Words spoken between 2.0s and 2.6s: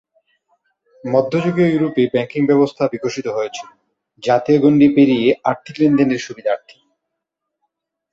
banking